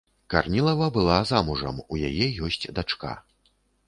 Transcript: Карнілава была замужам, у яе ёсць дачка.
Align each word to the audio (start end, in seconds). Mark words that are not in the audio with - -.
Карнілава 0.33 0.85
была 0.95 1.17
замужам, 1.31 1.81
у 1.97 1.99
яе 2.09 2.27
ёсць 2.47 2.65
дачка. 2.81 3.13